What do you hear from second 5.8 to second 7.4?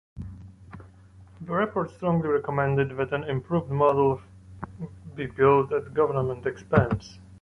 government expense.